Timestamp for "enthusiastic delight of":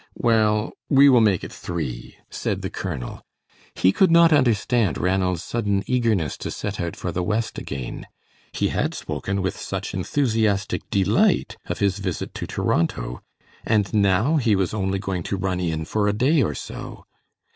9.93-11.77